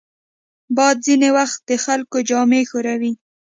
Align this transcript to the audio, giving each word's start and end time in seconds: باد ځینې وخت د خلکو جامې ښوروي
باد 0.75 0.95
ځینې 1.05 1.29
وخت 1.37 1.59
د 1.69 1.71
خلکو 1.85 2.17
جامې 2.29 2.61
ښوروي 2.69 3.11